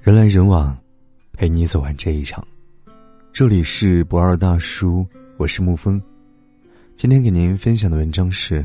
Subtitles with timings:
[0.00, 0.76] 人来人往，
[1.32, 2.46] 陪你走完这一场。
[3.32, 5.04] 这里是不二大叔，
[5.36, 6.00] 我是沐风。
[6.94, 8.64] 今天给您分享的文章是：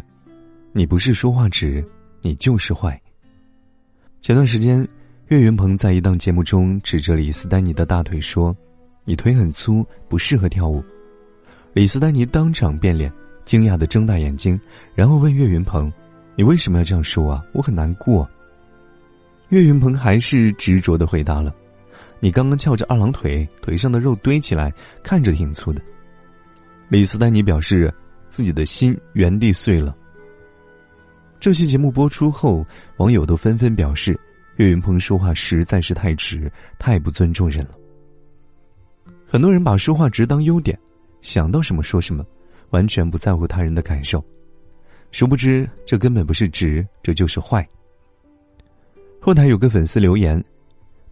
[0.71, 1.83] 你不是说话直，
[2.21, 3.01] 你就是坏。
[4.21, 4.87] 前段时间，
[5.29, 8.55] 岳云鹏在一档节目中指着李斯丹妮的大腿说
[9.03, 10.83] ：“你腿很粗，不适合跳舞。”
[11.73, 13.11] 李斯丹妮当场变脸，
[13.43, 14.57] 惊讶的睁大眼睛，
[14.93, 15.91] 然后问岳云鹏
[16.37, 17.43] ：“你为什么要这样说啊？
[17.53, 18.29] 我很难过。”
[19.53, 21.53] 岳云鹏还是执着的回答了
[22.19, 25.79] ：“你刚刚翘着二郎腿，腿上的肉堆起来，看着挺粗的。”
[26.89, 27.93] 李斯丹妮表示。
[28.33, 29.95] 自己的心原地碎了。
[31.39, 32.65] 这期节目播出后，
[32.97, 34.19] 网友都纷纷表示，
[34.55, 37.77] 岳云鹏说话实在是太直，太不尊重人了。
[39.27, 40.75] 很多人把说话直当优点，
[41.21, 42.25] 想到什么说什么，
[42.71, 44.19] 完全不在乎他人的感受。
[45.11, 47.63] 殊不知，这根本不是直，这就是坏。
[49.25, 50.43] 后台有个粉丝留言，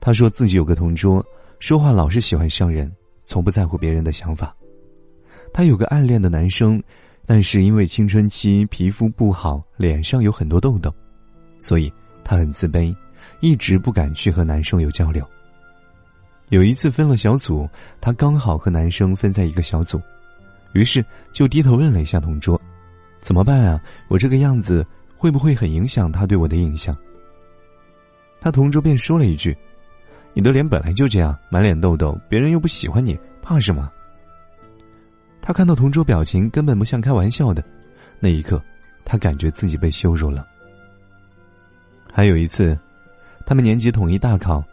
[0.01, 1.25] 他说自己有个同桌，
[1.59, 2.91] 说话老是喜欢伤人，
[3.23, 4.53] 从不在乎别人的想法。
[5.53, 6.83] 他有个暗恋的男生。
[7.25, 10.93] 但是因为青春期皮肤不好，脸上有很多痘痘，
[11.59, 11.89] 所以
[12.25, 12.93] 他很自卑，
[13.39, 15.25] 一直不敢去和男生有交流。
[16.49, 17.69] 有一次分了小组，
[18.01, 20.01] 他刚好和男生分在一个小组，
[20.73, 22.59] 于是就低头问了一下同桌
[23.21, 23.81] ：“怎么办啊？
[24.09, 26.97] 我这个样子会不会很影响他对我的印象？”
[28.41, 29.55] 他同桌便说了一句
[30.33, 33.89] ：“你的脸本来就这样，满脸痘痘，别人又不喜欢你，怕什么？”
[35.39, 37.63] 他看到同桌表情根本不像开玩笑的，
[38.19, 38.59] 那一刻，
[39.05, 40.45] 他感觉自己被羞辱了。
[42.11, 42.77] 还有一次，
[43.45, 44.63] 他们年级统一大考，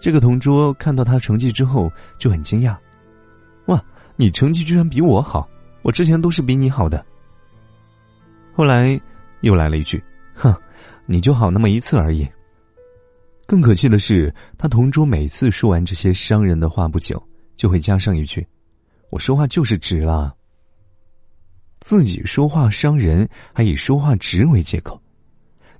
[0.00, 2.74] 这个同桌看到他成绩之后就很惊讶
[3.68, 3.82] ：“哇，
[4.16, 5.46] 你成绩居然比我好！
[5.82, 7.04] 我之前都是比你好的。”
[8.56, 8.98] 后来
[9.42, 10.02] 又来了一句
[10.34, 10.54] ：“哼，
[11.04, 12.26] 你就好那么一次而已。”
[13.48, 17.20] 更可气的是，他同桌每次说完这些伤人的话不久，
[17.56, 18.46] 就会加上一句。
[19.08, 20.36] 我说话就是直了，
[21.80, 25.00] 自己说话伤人，还以说话直为借口。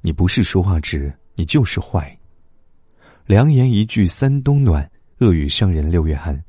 [0.01, 2.19] 你不是说话直，你就是坏。
[3.27, 6.43] 良言一句三冬暖，恶语伤人六月寒。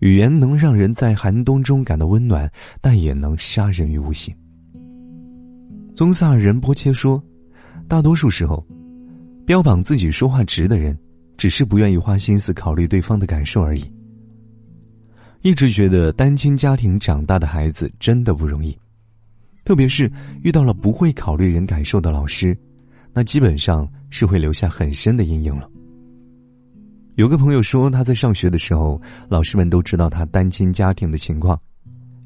[0.00, 2.50] 语言能让人在寒冬中感到温暖，
[2.80, 4.36] 但也能杀人于无形。
[5.94, 7.22] 宗萨仁波切说，
[7.86, 8.66] 大多数时候，
[9.46, 10.98] 标榜自己说话直的人，
[11.36, 13.84] 只是不愿意花心思考虑对方的感受而已。
[15.42, 18.76] 一直觉得单亲家庭长大的孩子真的不容易，
[19.62, 20.10] 特别是
[20.42, 22.56] 遇到了不会考虑人感受的老师，
[23.12, 25.68] 那基本上是会留下很深的阴影了。
[27.16, 31.60] 有个朋友说，他在上学的时候，老师们都知道他单亲家庭的情况。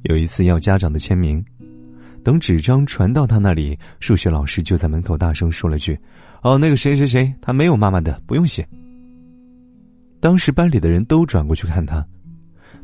[0.02, 1.44] 有一次要家长的签名，
[2.22, 5.98] 等纸张传到他那里，数学老师就在门口大声说了句
[6.42, 8.66] ：“哦，那个谁谁谁，他没有妈妈的，不用写。”
[10.20, 12.04] 当时班里的人都转过去看他。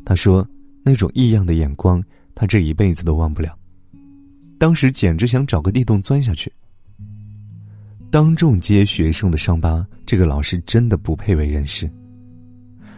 [0.05, 0.47] 他说
[0.83, 2.03] ：“那种异样的眼光，
[2.33, 3.57] 他这一辈子都忘不了。
[4.57, 6.51] 当时简直想找个地洞钻下去。
[8.09, 11.91] 当众揭学生的伤疤，这个老师真的不配为人师。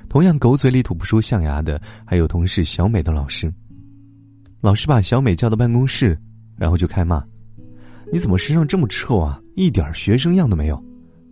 [0.08, 3.52] 同样狗嘴里吐不出象牙的，还有同事小美的老师。
[4.62, 6.18] 老师把小美叫到办公室，
[6.58, 7.24] 然后就开骂
[8.12, 9.42] ：‘你怎么身上这么臭啊？
[9.56, 10.84] 一点学生样都没有，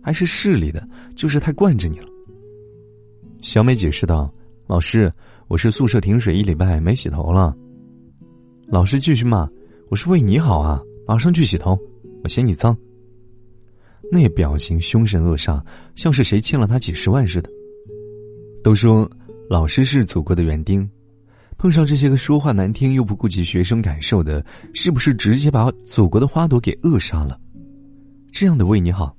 [0.02, 2.08] 还是市里的，就是太惯着你了。’
[3.42, 4.32] 小美解释道
[4.66, 5.12] ：‘老师。’
[5.48, 7.56] 我是宿舍停水一礼拜没洗头了，
[8.66, 9.48] 老师继续骂
[9.90, 11.78] ：“我是为你好啊，马上去洗头，
[12.24, 12.76] 我嫌你脏。”
[14.10, 15.62] 那表情凶神恶煞，
[15.94, 17.48] 像是谁欠了他几十万似的。
[18.60, 19.08] 都说
[19.48, 20.90] 老师是祖国的园丁，
[21.58, 24.44] 碰上这些个说话难听又不顾及学生感受的，
[24.74, 27.40] 是不是直接把祖国的花朵给扼杀了？
[28.30, 29.16] 这样的为你好，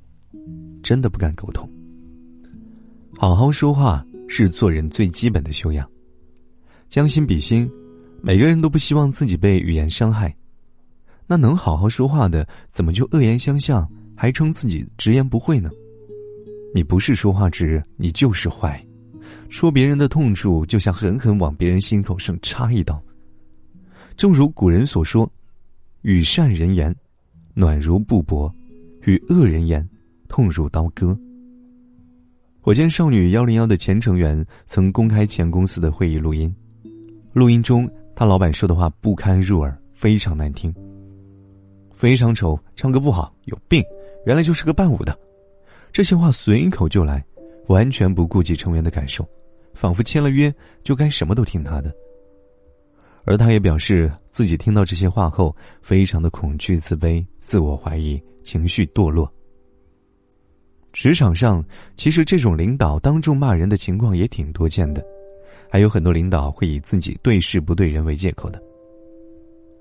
[0.84, 1.68] 真的不敢沟通。
[3.18, 5.90] 好好说话是做人最基本的修养。
[6.88, 7.70] 将心比心，
[8.22, 10.34] 每个人都不希望自己被语言伤害。
[11.26, 15.70] 那能好好说话的，怎么就恶言相向，还称自己直言不讳呢？
[16.74, 18.82] 你不是说话直，你就是坏。
[19.50, 23.02] 戳别人的痛处，就像狠狠往别人心口上插一刀。
[24.16, 25.30] 正如古人所说
[26.02, 26.96] ：“与善人言，
[27.54, 28.52] 暖如布帛；
[29.04, 29.88] 与恶人言，
[30.28, 31.18] 痛如刀割。”
[32.60, 36.54] 火箭少女幺零幺的前成员曾公开前公司的会议录音。
[37.32, 40.74] 录音中，他老板说的话不堪入耳，非常难听。
[41.94, 43.84] 非常丑，唱歌不好，有病，
[44.26, 45.18] 原来就是个伴舞的。
[45.94, 47.26] 这些话随口就来，
[47.68, 49.28] 完全不顾及成员的感受，
[49.74, 50.54] 仿佛签了约
[50.84, 51.94] 就该什么都听他的。
[53.24, 59.30] 而他也表示自己听到这些话后，非常的恐惧、自卑、自我怀疑、情绪堕落。
[60.94, 61.64] 职场上，
[61.96, 65.06] 其实这种领导当众骂人的情况也挺多见的，
[65.70, 68.60] 还有很多领导会以自己对事不对人为借口的。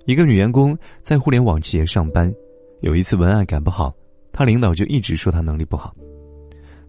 [0.06, 2.31] 一个女员工在互联网企业上班，
[2.81, 3.94] 有一次文案赶不好，
[4.33, 5.94] 她领导就一直说她能力不好，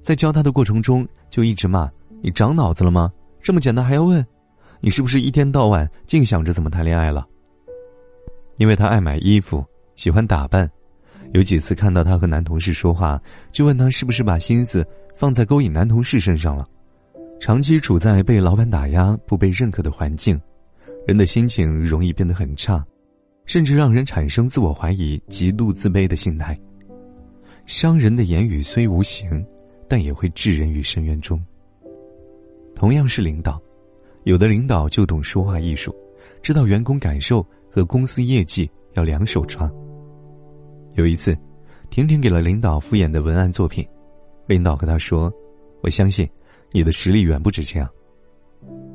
[0.01, 1.89] 在教他的过程中就一直骂
[2.21, 3.11] ：“你长脑子了吗？
[3.41, 4.25] 这么简单还要问？
[4.79, 7.27] 你是不是一天到晚净想着怎么谈恋爱了？”
[8.57, 9.63] 因为她爱买衣服，
[9.95, 10.69] 喜欢打扮。
[11.33, 13.21] 有几次看到他和男同事说话，
[13.51, 16.65] 就问他是不是把心思放在勾引男同事身上了。
[17.37, 20.39] 长期处在被老板打压、不被认可的环境，
[21.05, 22.83] 人的心情容易变得很差，
[23.45, 26.57] 甚至让人产生自我怀疑、极度自卑的心态。
[27.65, 29.45] 伤人的言语虽无形，
[29.87, 31.43] 但也会置人于深渊中。
[32.75, 33.61] 同样是领导，
[34.23, 35.95] 有的领导就懂说话艺术，
[36.41, 39.71] 知道员工感受和公司业绩要两手抓。
[40.93, 41.37] 有一次，
[41.89, 43.87] 婷婷给了领导敷衍的文案作品，
[44.45, 45.31] 领导和她说
[45.81, 46.29] ：“我相信
[46.71, 47.89] 你的实力远不止这样。”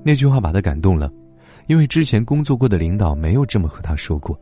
[0.05, 1.13] 那句话把他感动了，
[1.69, 4.39] 因为之前工作过的领导没有这么和他说过。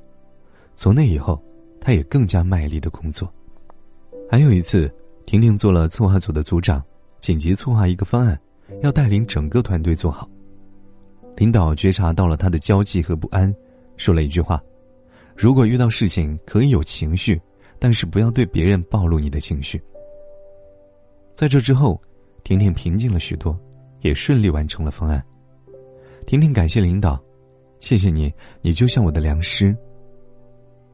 [0.74, 1.42] 从那以后，
[1.80, 3.30] 他也更加卖力的工作。
[4.30, 4.90] 还有一次，
[5.30, 6.84] 婷婷做了策划组的组长，
[7.20, 8.36] 紧急策划一个方案，
[8.82, 10.28] 要带领整个团队做好。
[11.36, 13.54] 领导觉察到了他的焦急和不安，
[13.96, 14.60] 说了一句话
[15.38, 17.40] ：“如果遇到事情，可以有情绪。”
[17.78, 19.80] 但是不要对别人暴露你的情绪。
[21.32, 22.02] 在这之后，
[22.42, 23.56] 婷婷平静了许多，
[24.00, 25.24] 也顺利完成了方案。
[26.26, 27.22] 婷婷感谢领导，
[27.78, 29.72] 谢谢你，你就像我的良师。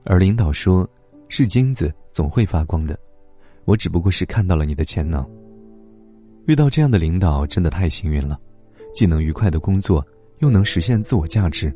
[0.04, 0.86] 而领导说
[1.26, 2.96] ：“是金子总会发光的，
[3.66, 5.28] 我只不过是看到了你的潜能。”
[6.48, 8.40] 遇到这样的领导真的太幸运了，
[8.94, 10.02] 既能愉快的工作，
[10.38, 11.74] 又能实现自我价值。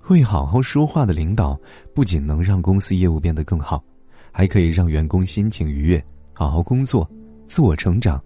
[0.00, 1.58] 会好好说话的领导，
[1.94, 3.84] 不仅能让公司业务变得更好，
[4.30, 7.08] 还可以让员工心情愉悦，好好工作，
[7.46, 8.22] 自我成长，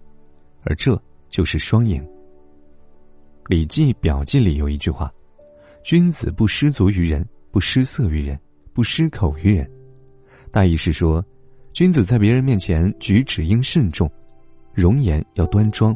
[0.63, 0.99] 而这
[1.29, 2.01] 就是双赢。
[3.47, 5.11] 《礼记·表记》里有一句话
[5.83, 8.39] ：“君子不失足于人，不失色于人，
[8.73, 9.69] 不失口于人。”
[10.51, 11.23] 大意是说，
[11.77, 14.09] 君子在别人面前举止应慎重，
[14.73, 15.95] 容颜要端庄，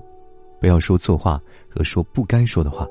[0.60, 2.88] 不要说错话和说不该说的话。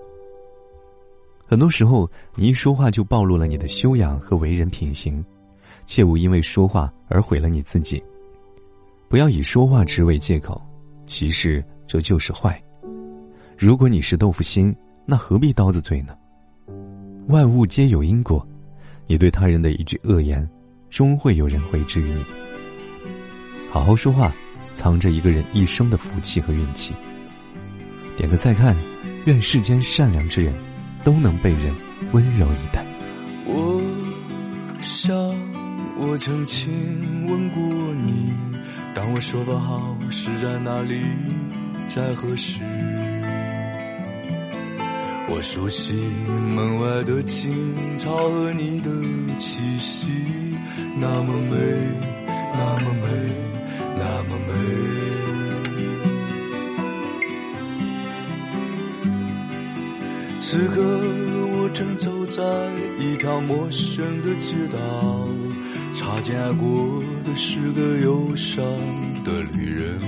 [1.47, 5.25] 很多时候，你一说话就暴露了你的修养和为人品行，
[5.87, 8.03] 切勿因为说话而毁了你自己。
[9.09, 10.61] 不要以说话之为借口，
[11.07, 12.61] 其实这就是坏。
[13.57, 14.75] 如果你是豆腐心，
[15.07, 16.19] 那何必刀子嘴呢？
[17.29, 18.45] 万物皆有因果，
[19.07, 20.45] 你对他人的一句恶言，
[20.89, 22.25] 终会有人回之于你。
[23.71, 24.33] 好好说话，
[24.75, 26.93] 藏着一个人一生的福气和运气。
[28.17, 28.77] 点个再看，
[29.25, 30.53] 愿世间善良之人。
[31.03, 31.75] 都能被人
[32.13, 32.85] 温柔以待。
[33.47, 33.83] 我
[34.83, 35.17] 想，
[35.99, 36.71] 我曾亲
[37.27, 37.63] 吻过
[38.05, 38.35] 你，
[38.95, 41.01] 当我说不好是在哪里，
[41.89, 42.61] 在何时？
[45.33, 47.51] 我熟悉门外的青
[47.97, 48.91] 草和你的
[49.39, 50.07] 气息，
[50.99, 51.57] 那么美，
[52.59, 53.09] 那么美，
[54.01, 54.51] 那么美。
[60.41, 60.81] 此刻
[61.53, 62.43] 我正走在
[62.99, 64.79] 一条陌生的街道，
[65.95, 68.65] 擦肩而过的是个忧伤
[69.23, 70.01] 的旅人。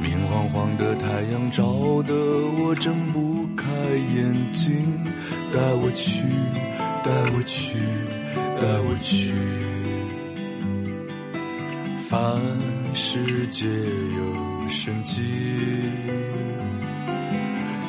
[0.00, 1.64] 明晃晃的太阳照
[2.02, 2.14] 得
[2.60, 3.66] 我睁不开
[4.14, 4.70] 眼睛，
[5.52, 6.22] 带我去，
[7.02, 7.74] 带我去，
[8.60, 9.32] 带我去。
[12.08, 12.40] 凡
[12.94, 15.20] 世皆有生机。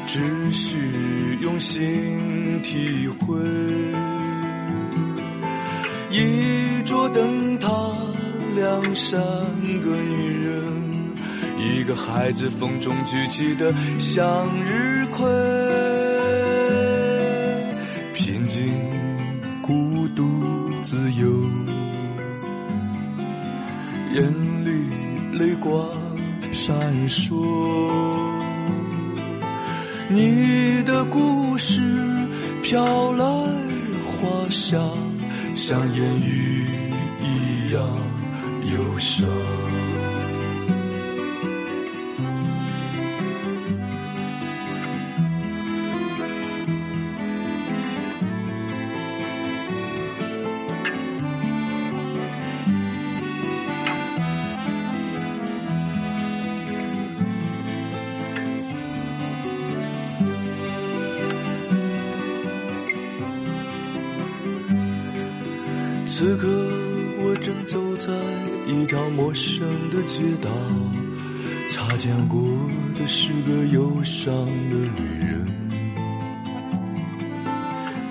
[0.07, 0.77] 只需
[1.41, 3.37] 用心体会，
[6.09, 7.69] 一桌灯塔，
[8.55, 9.21] 两三
[9.81, 10.63] 个女人，
[11.59, 15.29] 一个孩子风中举起的向日葵，
[18.15, 18.73] 平静、
[19.61, 20.23] 孤独、
[20.81, 21.27] 自由，
[24.17, 24.71] 眼里
[25.37, 25.71] 泪光
[26.51, 26.75] 闪
[27.07, 27.35] 烁。
[30.09, 31.79] 你的故事
[32.63, 34.81] 飘来花香，
[35.55, 36.65] 像烟雨
[37.21, 37.79] 一样
[38.75, 39.29] 忧伤。
[66.09, 66.47] 此刻，
[67.19, 68.07] 我正走在
[68.65, 70.49] 一条陌生的街道，
[71.69, 72.41] 擦肩过
[72.97, 74.33] 的是个忧伤
[74.69, 75.45] 的旅人。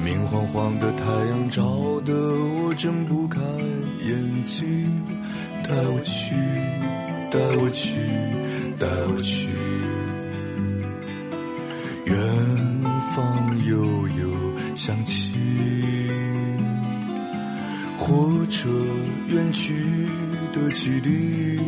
[0.05, 2.13] 明晃晃的太阳照得
[2.63, 3.41] 我睁不开
[4.05, 5.03] 眼睛，
[5.65, 6.35] 带我去，
[7.33, 7.97] 带我去，
[8.79, 9.49] 带我去，
[12.05, 12.17] 远
[13.17, 13.75] 方悠
[14.21, 15.33] 悠响起。
[17.97, 18.69] 火车
[19.27, 19.75] 远去
[20.53, 21.59] 的汽笛，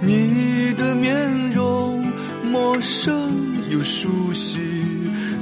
[0.00, 2.04] 你的面容
[2.50, 3.32] 陌生
[3.70, 4.60] 又熟悉，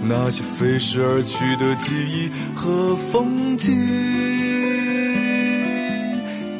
[0.04, 3.72] 那些飞逝而去的记忆和风景。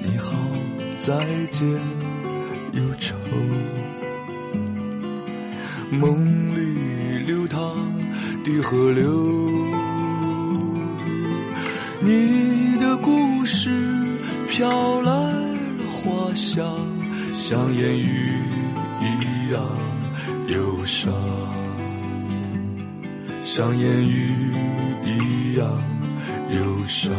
[0.02, 0.34] 你好，
[0.98, 1.68] 再见，
[2.72, 3.14] 忧愁，
[5.90, 7.60] 梦里流淌
[8.44, 9.61] 的河流。
[12.04, 13.70] 你的故事
[14.48, 16.64] 飘来了花香，
[17.36, 18.40] 像烟雨
[19.00, 19.64] 一样
[20.48, 21.12] 忧伤，
[23.44, 24.34] 像烟雨
[25.04, 25.68] 一样
[26.50, 27.12] 忧伤。